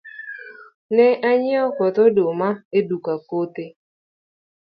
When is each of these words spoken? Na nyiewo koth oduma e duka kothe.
Na 1.21 1.31
nyiewo 1.41 1.69
koth 1.77 1.97
oduma 2.07 2.49
e 2.77 2.79
duka 2.87 3.13
kothe. 3.29 3.65